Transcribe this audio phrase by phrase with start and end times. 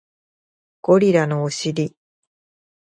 [0.81, 1.95] ゴリラのお尻